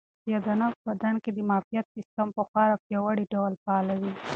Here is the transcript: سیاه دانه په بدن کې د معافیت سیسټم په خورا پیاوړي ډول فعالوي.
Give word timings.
سیاه 0.23 0.41
دانه 0.45 0.67
په 0.73 0.79
بدن 0.87 1.15
کې 1.23 1.31
د 1.33 1.39
معافیت 1.49 1.85
سیسټم 1.95 2.27
په 2.35 2.41
خورا 2.49 2.75
پیاوړي 2.85 3.25
ډول 3.33 3.53
فعالوي. 3.63 4.13